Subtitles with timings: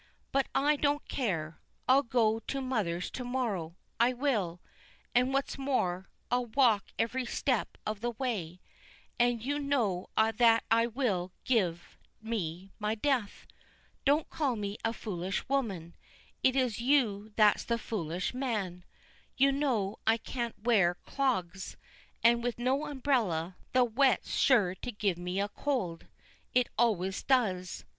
[0.31, 4.59] But I don't care I'll go to mother's to morrow, I will;
[5.13, 8.61] and what's more, I'll walk every step of the way
[9.19, 10.63] and you know that
[10.95, 13.45] will give me my death.
[14.03, 15.93] Don't call me a foolish woman,
[16.41, 18.83] it's you that's the foolish man.
[19.37, 21.77] You know I can't wear clogs;
[22.23, 26.07] and with no umbrella, the wet's sure to give me a cold
[26.55, 27.85] it always does.